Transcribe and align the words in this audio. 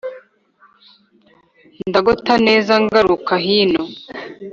Ndagota 1.89 2.33
neza 2.47 2.73
ngaruka 2.83 3.33
hino, 3.45 3.83